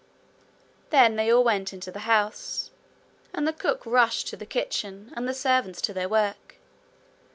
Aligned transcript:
Then 0.89 1.15
they 1.15 1.31
all 1.31 1.43
went 1.43 1.73
into 1.73 1.91
the 1.91 1.99
house, 2.09 2.71
and 3.33 3.47
the 3.47 3.53
cook 3.53 3.85
rushed 3.85 4.27
to 4.29 4.35
the 4.35 4.47
kitchen 4.47 5.13
and 5.15 5.27
the 5.29 5.33
servants 5.35 5.79
to 5.81 5.93
their 5.93 6.09
work. 6.09 6.55